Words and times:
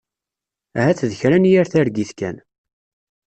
Ahat 0.77 0.99
d 1.09 1.11
kra 1.19 1.37
n 1.41 1.49
yir 1.51 1.65
targit 1.71 2.11
kan. 2.19 2.37